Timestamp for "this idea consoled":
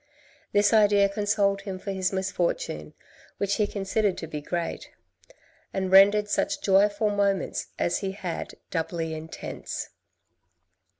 0.51-1.61